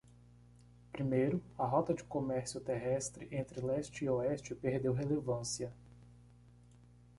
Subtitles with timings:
[0.91, 5.71] Primeiro?, a rota de comércio terrestre entre leste e oeste perdeu relevância.